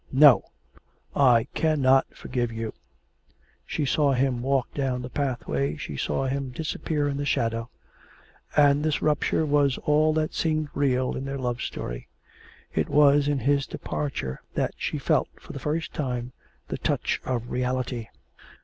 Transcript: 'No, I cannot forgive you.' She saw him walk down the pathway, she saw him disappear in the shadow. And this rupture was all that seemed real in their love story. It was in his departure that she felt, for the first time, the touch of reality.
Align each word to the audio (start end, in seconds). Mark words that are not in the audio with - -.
'No, 0.11 0.45
I 1.15 1.45
cannot 1.53 2.07
forgive 2.15 2.51
you.' 2.51 2.73
She 3.67 3.85
saw 3.85 4.13
him 4.13 4.41
walk 4.41 4.73
down 4.73 5.03
the 5.03 5.11
pathway, 5.11 5.75
she 5.77 5.95
saw 5.95 6.25
him 6.25 6.49
disappear 6.49 7.07
in 7.07 7.17
the 7.17 7.23
shadow. 7.25 7.69
And 8.57 8.83
this 8.83 9.03
rupture 9.03 9.45
was 9.45 9.77
all 9.85 10.11
that 10.13 10.33
seemed 10.33 10.69
real 10.73 11.15
in 11.15 11.23
their 11.25 11.37
love 11.37 11.61
story. 11.61 12.07
It 12.73 12.89
was 12.89 13.27
in 13.27 13.37
his 13.37 13.67
departure 13.67 14.41
that 14.55 14.73
she 14.75 14.97
felt, 14.97 15.29
for 15.39 15.53
the 15.53 15.59
first 15.59 15.93
time, 15.93 16.31
the 16.69 16.79
touch 16.79 17.21
of 17.23 17.51
reality. 17.51 18.07